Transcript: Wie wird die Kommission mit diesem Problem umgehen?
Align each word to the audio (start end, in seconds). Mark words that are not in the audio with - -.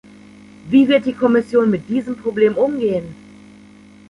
Wie 0.67 0.87
wird 0.87 1.05
die 1.05 1.13
Kommission 1.13 1.69
mit 1.69 1.87
diesem 1.87 2.17
Problem 2.17 2.57
umgehen? 2.57 3.13